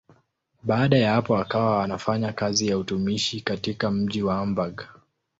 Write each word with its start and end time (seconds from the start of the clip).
Baada 0.63 0.97
ya 0.97 1.13
hapo 1.13 1.37
akawa 1.37 1.83
anafanya 1.83 2.33
kazi 2.33 2.67
ya 2.67 2.77
utumishi 2.77 3.41
katika 3.41 3.91
mji 3.91 4.23
wa 4.23 4.35
Hamburg. 4.35 4.83